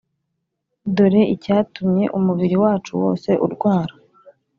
[0.95, 3.93] Dore Icyatumye umubiri wacu wose urwara